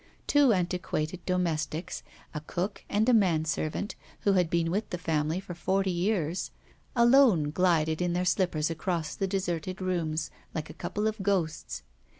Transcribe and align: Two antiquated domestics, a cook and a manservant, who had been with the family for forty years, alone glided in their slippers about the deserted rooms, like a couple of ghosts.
Two 0.25 0.51
antiquated 0.51 1.23
domestics, 1.27 2.01
a 2.33 2.39
cook 2.41 2.83
and 2.89 3.07
a 3.07 3.13
manservant, 3.13 3.93
who 4.21 4.33
had 4.33 4.49
been 4.49 4.71
with 4.71 4.89
the 4.89 4.97
family 4.97 5.39
for 5.39 5.53
forty 5.53 5.91
years, 5.91 6.49
alone 6.95 7.51
glided 7.51 8.01
in 8.01 8.13
their 8.13 8.25
slippers 8.25 8.71
about 8.71 9.05
the 9.19 9.27
deserted 9.27 9.79
rooms, 9.79 10.31
like 10.55 10.71
a 10.71 10.73
couple 10.73 11.05
of 11.07 11.21
ghosts. 11.21 11.83